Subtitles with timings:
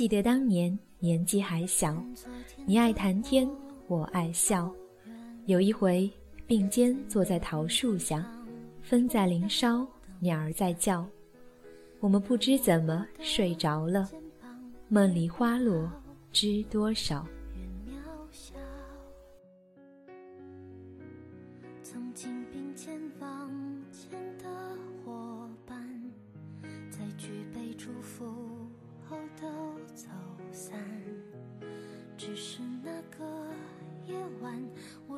[0.00, 2.02] 记得当年年纪还小，
[2.64, 3.46] 你爱谈天，
[3.86, 4.74] 我爱笑。
[5.44, 6.10] 有一回
[6.46, 8.24] 并肩坐在桃树下，
[8.80, 9.86] 风在林梢，
[10.18, 11.06] 鸟儿在叫，
[11.98, 14.08] 我们不知怎么睡着了，
[14.88, 15.86] 梦里花落
[16.32, 17.26] 知多少。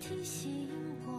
[0.00, 0.68] 提醒
[1.06, 1.12] 我，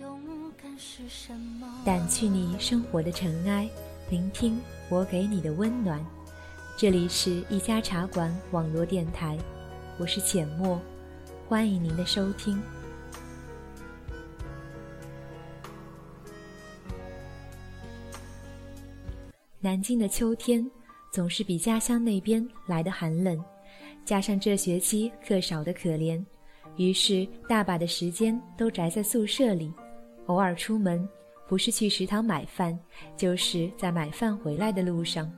[0.00, 0.20] 勇
[0.60, 1.66] 敢是什么。
[1.84, 3.68] 掸去你生活的尘埃，
[4.10, 6.04] 聆听我给你的温暖。
[6.76, 9.38] 这里是一家茶馆网络电台，
[9.98, 10.80] 我是浅墨，
[11.48, 12.60] 欢迎您的收听。
[19.60, 20.68] 南京的秋天
[21.12, 23.42] 总是比家乡那边来的寒冷，
[24.08, 26.24] 加上这学期课少的可怜，
[26.78, 29.70] 于是大把的时间都宅在宿舍里，
[30.28, 31.06] 偶尔出门，
[31.46, 32.78] 不是去食堂买饭，
[33.18, 35.30] 就是在买饭回来的路上。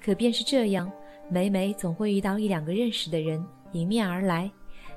[0.00, 0.88] 可便是这样，
[1.28, 4.48] 每每总会遇到一两个认识的人迎面而来，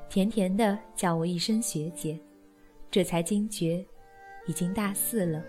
[0.07, 2.19] 甜甜的叫我一声学姐，
[2.91, 3.83] 这才惊觉，
[4.45, 5.43] 已经大四了。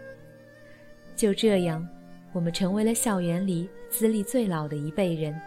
[1.14, 1.86] 就这样。
[2.32, 5.38] 我们成为了校园里资历最老的一辈人。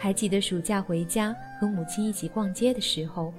[0.00, 3.34] 还记得暑假回家和母亲一起逛街的时候，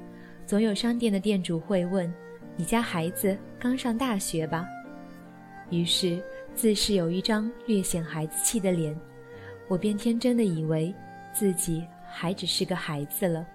[0.46, 2.14] 总有商店的店主会问
[2.58, 4.68] ：“你家孩子刚上大学吧？”
[5.72, 6.22] 于是
[6.54, 8.94] 自是有一张略显孩子气的脸，
[9.70, 10.94] 我便天真的以为
[11.34, 13.48] 自己还只是个孩子了。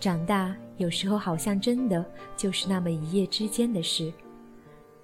[0.00, 2.04] 长大有时候好像真的
[2.36, 4.12] 就是那么一夜之间的事。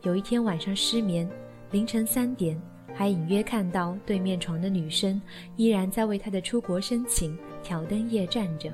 [0.02, 1.30] 有一天晚上失眠，
[1.70, 2.60] 凌晨三点，
[2.94, 5.20] 还隐约看到对面床的女生
[5.56, 8.70] 依然在为他的出国申请挑灯夜战着。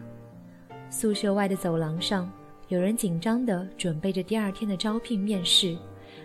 [0.90, 2.30] 宿舍外的走廊上，
[2.68, 5.76] 有人紧张地准备着第二天的招聘面试，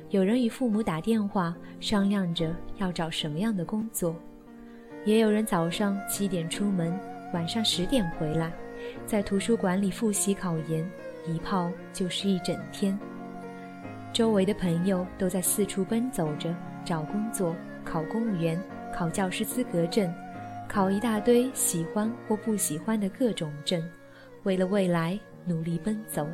[0.10, 4.16] 有人与父母打电话商量着要找什么样的工作，
[5.06, 6.98] 也有人早上七点出门，
[7.34, 8.52] 晚上十点回来，
[9.06, 10.90] 在图书馆里复习考研，
[11.28, 12.98] 一泡就是一整天。
[14.14, 16.56] 周围的朋友都在四处奔走着，
[16.86, 18.62] 找工作、考公务员、
[18.94, 20.14] 考教师资格证、
[20.68, 23.84] 考一大堆喜欢或不喜欢的各种证，
[24.44, 26.28] 为了未来努力奔走。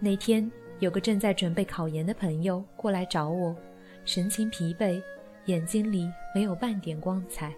[0.00, 0.50] 那天
[0.80, 3.54] 有个正在准备考研的朋友过来找我，
[4.04, 5.02] 神情疲惫，
[5.46, 7.54] 眼睛里没有半点光彩。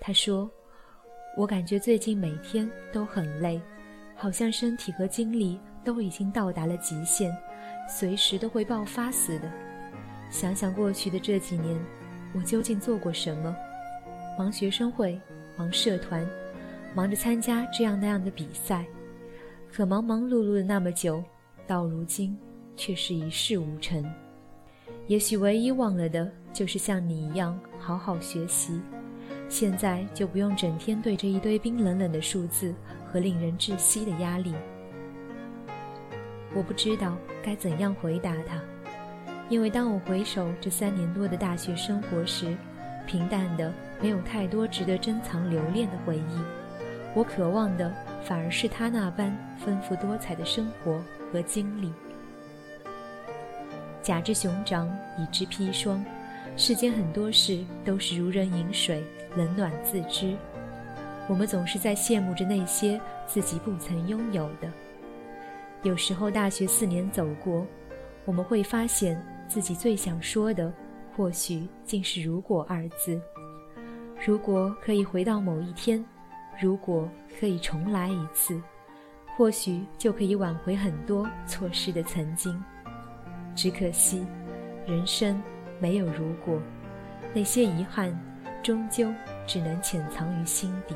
[0.00, 0.50] 他说
[1.36, 3.60] ：“我感觉最近每天都很累，
[4.14, 7.32] 好像身体和精力。”都已经到达了极限，
[7.88, 9.48] 随时都会爆发似的。
[10.30, 11.78] 想想过去的这几年，
[12.34, 13.54] 我究竟做过什么？
[14.38, 15.18] 忙学生会，
[15.56, 16.28] 忙社团，
[16.94, 18.84] 忙着参加这样那样的比赛，
[19.72, 21.22] 可忙忙碌碌的那么久，
[21.66, 22.36] 到如今
[22.76, 24.04] 却是一事无成。
[25.06, 28.80] 也许唯一忘了的就是像你一样好好学习，
[29.48, 32.74] 现在就不用整天对着一堆冰冷冷的数字
[33.10, 34.52] 和令人窒息的压力。
[36.54, 38.60] 我不知道该怎样回答他，
[39.48, 42.56] 因为当我回首这三年多的大学生活时，
[43.06, 46.40] 平淡的没有太多值得珍藏留恋的回忆。
[47.14, 47.92] 我渴望的
[48.24, 51.00] 反而是他那般丰富多彩的生活
[51.32, 51.92] 和经历。
[54.02, 56.04] 甲之熊掌，乙之砒霜，
[56.56, 59.04] 世间很多事都是如人饮水，
[59.36, 60.36] 冷暖自知。
[61.28, 64.68] 我们总是在羡慕着那些自己不曾拥有的。
[65.82, 67.66] 有时候，大学四年走过，
[68.24, 70.72] 我们会发现自己最想说的，
[71.16, 73.20] 或许竟是“如果”二字。
[74.26, 76.04] 如果可以回到某一天，
[76.60, 77.08] 如果
[77.38, 78.60] 可以重来一次，
[79.36, 82.62] 或许就可以挽回很多错失的曾经。
[83.54, 84.26] 只可惜，
[84.86, 85.40] 人生
[85.78, 86.60] 没有如果，
[87.34, 88.18] 那些遗憾，
[88.62, 89.12] 终究
[89.46, 90.94] 只能潜藏于心底。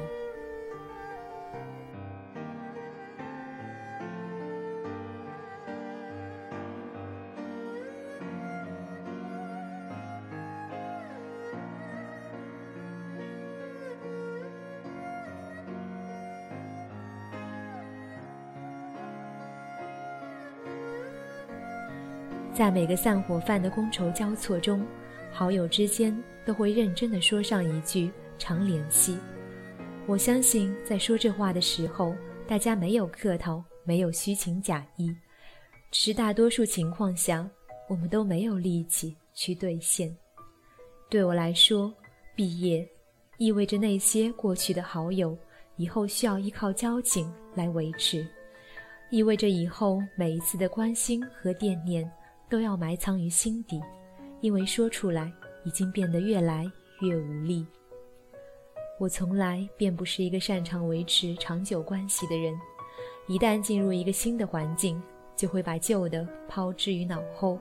[22.71, 24.87] 在每个散伙饭的觥筹交错中，
[25.33, 28.09] 好友之间都会认真地说上一句
[28.39, 29.19] “常联系”。
[30.07, 32.15] 我相信，在说这话的时候，
[32.47, 35.13] 大家没有客套，没有虚情假意，
[35.91, 37.45] 只是大多数情况下，
[37.89, 40.17] 我们都没有力气去兑现。
[41.09, 41.93] 对我来说，
[42.37, 42.89] 毕业
[43.39, 45.37] 意味着那些过去的好友，
[45.75, 48.25] 以后需要依靠交情来维持，
[49.11, 52.09] 意味着以后每一次的关心和惦念。
[52.51, 53.81] 都要埋藏于心底，
[54.41, 55.33] 因为说出来
[55.65, 56.71] 已经变得越来
[57.01, 57.65] 越无力。
[58.99, 62.53] 我从来便不是一个擅长维持长久关系的人，
[63.29, 65.01] 一旦进入一个新的环境，
[65.37, 67.59] 就会把旧的抛之于脑后。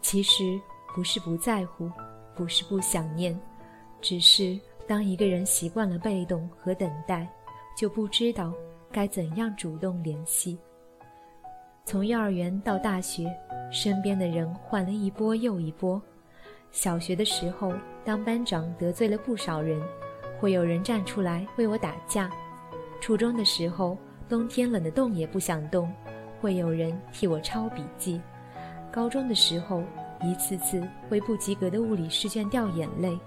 [0.00, 0.58] 其实
[0.94, 1.88] 不是不在乎，
[2.34, 3.38] 不是不想念，
[4.00, 4.58] 只是
[4.88, 7.28] 当一个人习惯了被动和等待，
[7.76, 8.52] 就不知道
[8.90, 10.58] 该怎样主动联系。
[11.84, 13.30] 从幼儿园到大学。
[13.70, 16.00] 身边的人换了一波又一波。
[16.72, 17.72] 小学的时候，
[18.04, 19.80] 当班长得罪了不少人，
[20.38, 22.30] 会有人站出来为我打架。
[23.00, 23.96] 初中的时候，
[24.28, 25.92] 冬天冷得动也不想动，
[26.40, 28.20] 会有人替我抄笔记。
[28.92, 29.82] 高中的时候，
[30.22, 33.18] 一次次为不及格的物理试卷掉眼泪，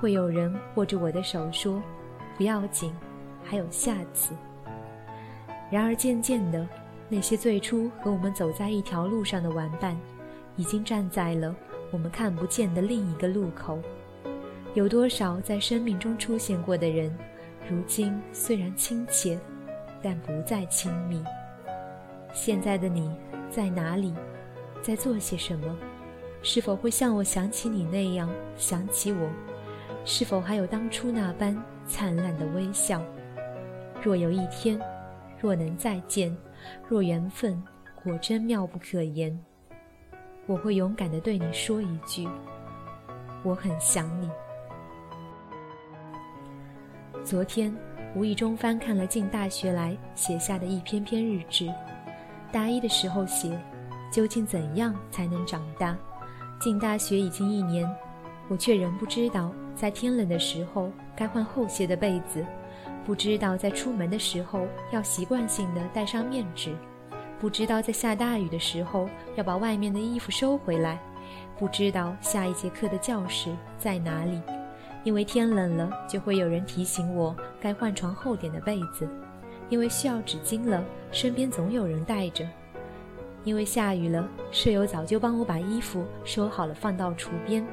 [0.00, 1.82] 会有人握着我的手说
[2.36, 2.94] ：“不要紧，
[3.42, 4.34] 还有下次。”
[5.70, 6.66] 然而渐渐的。
[7.08, 9.96] 那些最初和我们走在一条路上的玩伴，
[10.56, 11.54] 已经站在了
[11.92, 13.78] 我们看不见的另一个路口。
[14.74, 17.16] 有多少在生命中出现过的人，
[17.70, 19.38] 如今虽然亲切，
[20.02, 21.22] 但不再亲密。
[22.32, 23.10] 现在的你
[23.48, 24.12] 在哪里，
[24.82, 25.76] 在做些什么？
[26.42, 29.30] 是否会像我想起你那样想起我？
[30.04, 31.56] 是否还有当初那般
[31.86, 33.00] 灿烂的微笑？
[34.02, 34.78] 若有一天，
[35.40, 36.36] 若能再见。
[36.88, 37.62] 若缘分
[38.02, 39.38] 果真妙不可言，
[40.46, 42.28] 我会勇敢地对你说一句
[43.42, 44.30] ：“我很想你。”
[47.24, 47.74] 昨天
[48.14, 51.72] 无意中翻看了进大学来写下的一篇篇日志，
[52.52, 53.58] 大一的时候写，
[54.12, 55.96] 究竟怎样才能长大？
[56.60, 57.90] 进大学已经一年，
[58.48, 62.46] 我却仍不知道在天冷的时候该换厚些的被子。
[63.06, 66.74] 不知道在出门的时候要习惯性的带上面纸，
[67.38, 70.98] 不知道在下大雨的时候要把外面的衣服收回来，
[71.56, 74.42] 不知道下一节课的教室在哪里，
[75.04, 79.08] 因为天冷了就会有人提醒我该换床厚点的被子，
[79.68, 82.44] 因为需要纸巾了身边总有人带着，
[83.44, 87.64] 因为下雨了舍友早就帮我把衣服收好了放到厨边，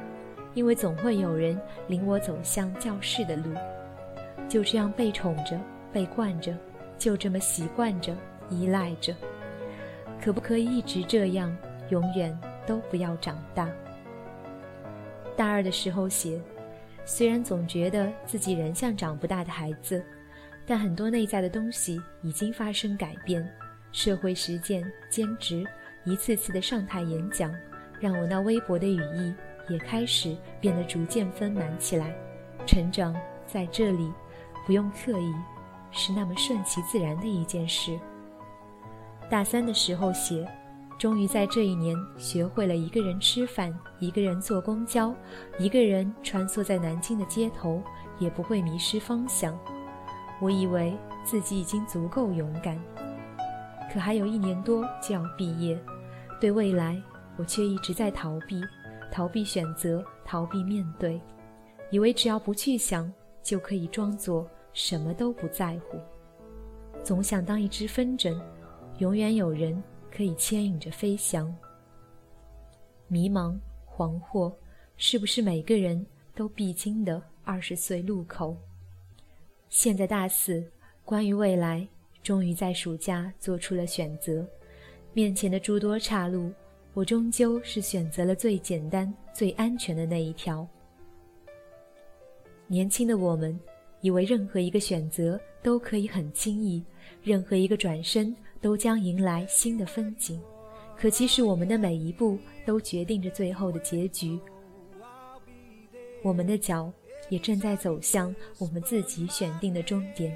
[0.54, 3.50] 因为总会有人领我走向教室的路。
[4.48, 5.58] 就这样被宠着，
[5.92, 6.56] 被惯着，
[6.98, 8.14] 就这么习惯着，
[8.50, 9.14] 依赖着。
[10.22, 11.54] 可不可以一直这样，
[11.90, 13.68] 永远都不要长大？
[15.36, 16.40] 大二的时候写，
[17.04, 20.02] 虽然总觉得自己仍像长不大的孩子，
[20.64, 23.46] 但很多内在的东西已经发生改变。
[23.92, 25.64] 社会实践、兼职，
[26.04, 27.54] 一次次的上台演讲，
[28.00, 29.34] 让我那微薄的羽翼
[29.68, 32.14] 也开始变得逐渐丰满起来。
[32.66, 33.14] 成长
[33.46, 34.10] 在这里。
[34.66, 35.34] 不用刻意，
[35.90, 37.98] 是那么顺其自然的一件事。
[39.30, 40.46] 大三的时候写，
[40.98, 45.14] 终于在这一年学会了一个人吃饭，一个人坐公交，
[45.58, 47.82] 一个人穿梭在南京的街头，
[48.18, 49.58] 也不会迷失方向。
[50.40, 52.78] 我以为自己已经足够勇敢，
[53.92, 55.78] 可还有一年多就要毕业，
[56.40, 57.00] 对未来
[57.36, 58.62] 我却一直在逃避，
[59.10, 61.20] 逃避选择，逃避面对，
[61.90, 63.10] 以为只要不去想。
[63.44, 65.98] 就可以装作什么都不在乎，
[67.04, 68.36] 总想当一只风筝，
[68.98, 71.54] 永远有人可以牵引着飞翔。
[73.06, 73.54] 迷茫、
[73.86, 74.52] 惶惑，
[74.96, 78.56] 是不是每个人都必经的二十岁路口？
[79.68, 80.64] 现在大四，
[81.04, 81.86] 关于未来，
[82.22, 84.44] 终于在暑假做出了选择。
[85.12, 86.50] 面前的诸多岔路，
[86.94, 90.66] 我终究是选择了最简单、最安全的那一条。
[92.66, 93.58] 年轻的我们，
[94.00, 96.82] 以为任何一个选择都可以很轻易，
[97.22, 100.40] 任何一个转身都将迎来新的风景。
[100.96, 104.38] 可其实，我们的每一步都决定着最后的结局。
[106.22, 106.90] 我们的脚
[107.28, 110.34] 也正在走向我们自己选定的终点。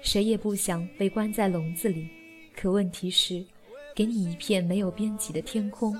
[0.00, 2.08] 谁也不想被关在笼子里，
[2.56, 3.44] 可问题是，
[3.94, 5.94] 给你一片没有边际的天空，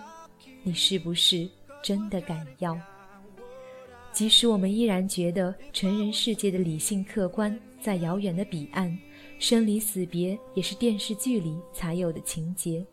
[0.62, 1.46] 你是不是
[1.82, 2.78] 真的敢要？
[4.14, 8.96] 即使我们依然觉得成人世界的理性客观在遥远的彼岸，
[9.40, 12.86] 生离死别也是电视剧里才有的情节，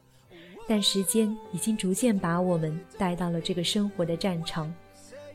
[0.68, 4.74] 但时间已经逐渐把我们带到了这个生活的战场。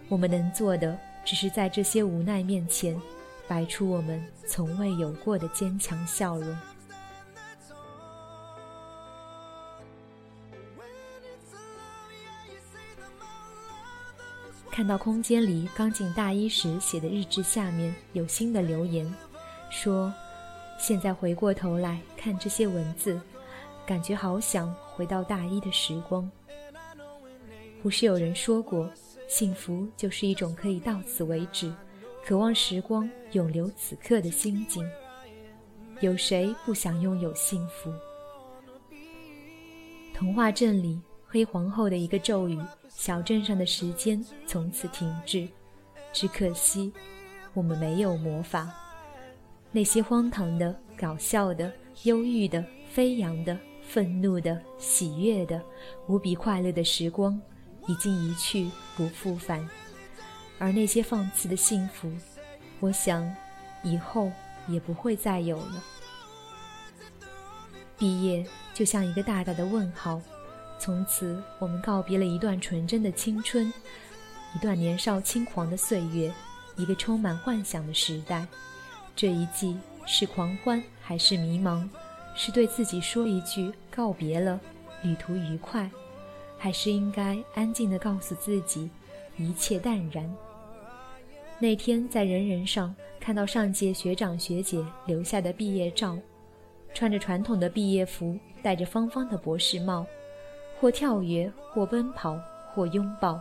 [0.09, 3.01] 我们能做的，只是在这些无奈面前，
[3.47, 6.57] 摆出我们从未有过的坚强笑容。
[14.77, 19.11] 看到空间里刚进大一时写的日志下面有新的留言，
[19.71, 20.13] 说
[20.79, 23.19] ：“现在回过头来看这些文字，
[23.87, 26.31] 感觉好想回到大一的时光。”
[27.81, 28.87] 不是有人说过，
[29.27, 31.73] 幸福就是一种可以到此为止，
[32.23, 34.87] 渴望时光永留此刻的心境。
[36.01, 37.91] 有谁不想拥有幸福？
[40.13, 41.01] 童话镇里。
[41.37, 45.47] 黑皇后的一个咒语，小镇上的时间从此停滞。
[46.11, 46.91] 只可惜，
[47.53, 48.73] 我们没有魔法。
[49.71, 51.71] 那些荒唐的、搞笑的、
[52.05, 53.55] 忧郁的、飞扬的、
[53.87, 55.63] 愤怒的、喜悦的、
[56.07, 57.39] 无比快乐的时光，
[57.87, 59.69] 已经一去不复返。
[60.59, 62.11] 而那些放肆的幸福，
[62.81, 63.31] 我想，
[63.83, 64.33] 以后
[64.69, 65.85] 也不会再有了。
[67.99, 70.19] 毕业就像一个大大的问号。
[70.79, 73.73] 从此，我们告别了一段纯真的青春，
[74.55, 76.33] 一段年少轻狂的岁月，
[76.77, 78.47] 一个充满幻想的时代。
[79.15, 81.89] 这一季是狂欢还是迷茫？
[82.35, 84.61] 是对自己说一句告别了，
[85.03, 85.91] 旅途愉快，
[86.59, 88.91] 还是应该安静地告诉自己，
[89.39, 90.31] 一切淡然？
[91.59, 96.19] 那天在人人上看到上届学长学姐留下的毕业照，
[96.93, 100.07] 穿着传统的毕业服，戴着方方的博士帽。
[100.81, 102.39] 或跳跃，或奔跑，
[102.73, 103.41] 或拥抱，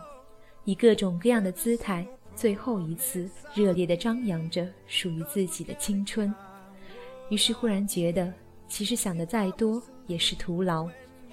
[0.64, 6.34] 以各种各样的姿态，最后一次热烈地张扬着属于自己的青春。
[7.28, 8.32] 于是忽然觉得，
[8.68, 10.88] 其实想的再多也是徒劳。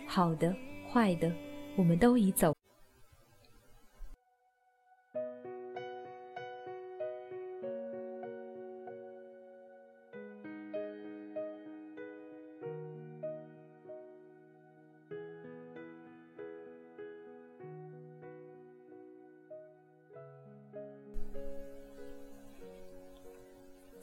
[0.08, 0.54] 好的，
[0.92, 1.32] 坏的，
[1.76, 2.56] 我们都已走。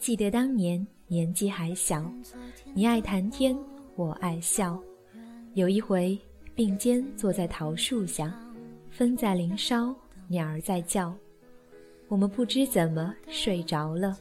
[0.00, 2.10] 记得当年年纪还小，
[2.72, 3.54] 你爱谈天，
[3.96, 4.80] 我爱笑。
[5.52, 6.18] 有一回
[6.54, 8.34] 并肩坐在桃树下，
[8.88, 9.94] 风在林梢，
[10.26, 11.14] 鸟儿在叫，
[12.08, 14.18] 我们不知怎么睡着了。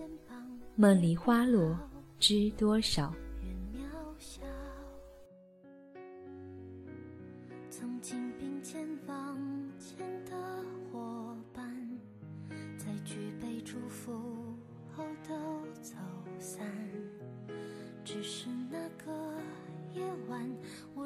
[0.75, 1.73] 梦里花落
[2.19, 3.13] 知多少？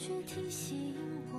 [0.00, 0.94] 却提醒
[1.30, 1.36] 我，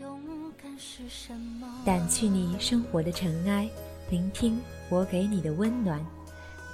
[0.00, 0.20] 勇
[0.60, 1.68] 敢是什么。
[1.86, 3.70] 掸去你生活的尘埃，
[4.10, 6.04] 聆听我给你的温暖。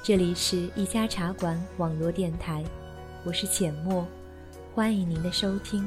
[0.02, 2.64] 这里是一家茶馆网络电台，
[3.26, 4.08] 我是浅墨，
[4.74, 5.86] 欢迎您的收听。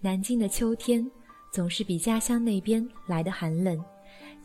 [0.00, 1.08] 南京的秋天
[1.52, 3.80] 总是比家乡那边来的寒冷，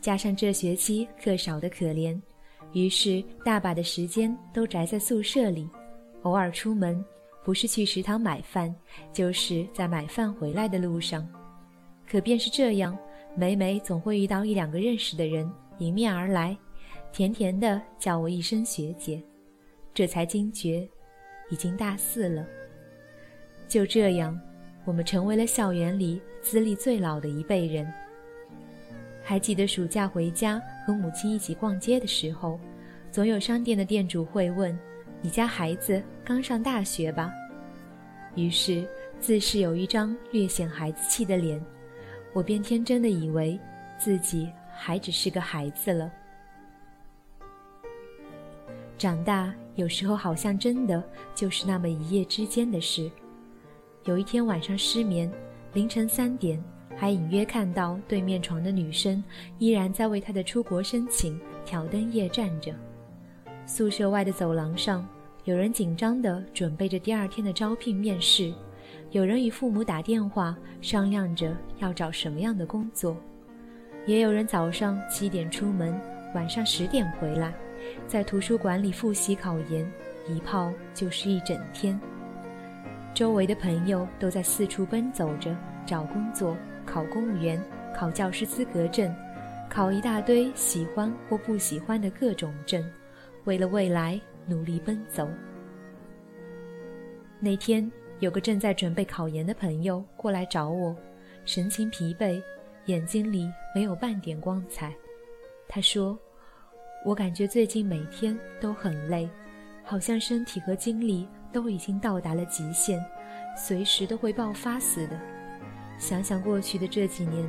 [0.00, 2.20] 加上这学期课少的可怜，
[2.72, 5.68] 于是大把的时间都宅在宿舍里。
[6.22, 7.04] 偶尔出门，
[7.44, 8.74] 不是去食堂买饭，
[9.12, 11.28] 就是在买饭回来的路上。
[12.08, 12.96] 可便是这样，
[13.36, 16.56] 每每总会遇到一两个认识的人迎面而来，
[17.12, 19.22] 甜甜的叫我一声学姐，
[19.92, 20.88] 这才惊觉，
[21.50, 22.46] 已经大四了。
[23.68, 24.38] 就这样。
[24.84, 27.92] 我们成为了校园里资历最老的一辈人。
[29.28, 32.60] 还记得暑假回家和母亲一起逛街的时候，
[33.10, 34.78] 总有商店的店主会问
[35.20, 37.32] ：“你家孩子刚上大学吧？”
[38.36, 41.60] 于是自是有一张略显孩子气的脸，
[42.32, 43.58] 我便天真的以为
[43.98, 46.08] 自己还只是个孩子了。
[48.96, 51.02] 长大有时候好像真的
[51.34, 53.10] 就是那么一夜之间的事。
[54.04, 55.28] 有一天晚上失眠，
[55.72, 56.62] 凌晨三点，
[56.94, 59.22] 还隐约看到对面床的女生
[59.58, 62.72] 依然在为她的出国申请挑灯夜战着。
[63.66, 65.06] 宿舍外的走廊上，
[65.44, 68.52] 有人紧张地准备着第二天的招聘面试，
[69.10, 73.16] 有人与父母打电话商量着要找什么样的工作，
[74.06, 75.98] 也有人早上七点出门，
[76.34, 77.52] 晚上十点回来。
[78.06, 79.90] 在图书馆里复习考研，
[80.28, 81.98] 一泡就是一整天。
[83.14, 87.60] 周围的朋友都在四处奔走着找工作、考公务员、
[87.94, 89.14] 考教师资格证、
[89.68, 92.82] 考一大堆喜欢或不喜欢的各种证，
[93.44, 95.28] 为了未来努力奔走。
[97.40, 97.90] 那天
[98.20, 100.96] 有个正在准备考研的朋友过来找我，
[101.44, 102.42] 神情疲惫，
[102.86, 104.94] 眼睛里没有半点光彩。
[105.68, 106.18] 他说。
[107.04, 109.28] 我感觉最近每天都很累，
[109.84, 113.00] 好像身体和精力都已经到达了极限，
[113.56, 115.16] 随时都会爆发似的。
[115.98, 117.46] 想想过去的这几年，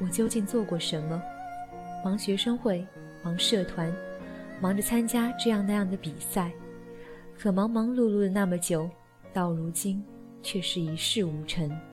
[0.00, 1.20] 我究竟做过什么？
[2.04, 2.86] 忙学生会，
[3.22, 3.90] 忙社团，
[4.60, 6.52] 忙着参加这样那样的比赛，
[7.38, 8.90] 可忙忙碌碌的那么久，
[9.32, 10.04] 到如今
[10.42, 11.74] 却是一事无成。